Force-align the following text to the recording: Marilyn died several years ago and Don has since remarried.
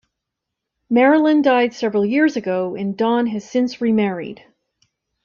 Marilyn 0.89 1.43
died 1.43 1.75
several 1.75 2.03
years 2.07 2.35
ago 2.35 2.73
and 2.73 2.97
Don 2.97 3.27
has 3.27 3.47
since 3.47 3.81
remarried. 3.81 4.43